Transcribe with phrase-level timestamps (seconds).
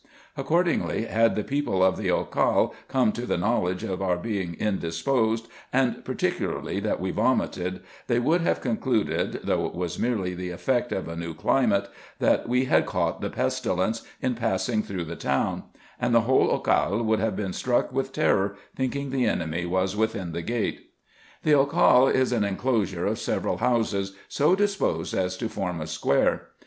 [0.35, 5.47] Accordingly, had the people of the Occale come to the knowledge of our being indisposed,
[5.71, 10.49] and par ticularly that we vomited, they would have concluded, though it was merely the
[10.49, 11.87] effect of a new climate,
[12.17, 15.65] that we had caught the pestilence in passing through the town;
[15.99, 20.31] and the whole Occale would have been struck with terror, thinking the enemy was within
[20.31, 20.89] the gate.
[21.43, 26.47] The Occale is an enclosure of several houses, so disposed as to form a square.